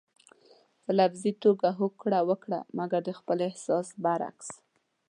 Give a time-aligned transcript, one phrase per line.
[0.83, 4.49] په لفظي توګه هوکړه وکړئ مګر د خپل احساس برعکس.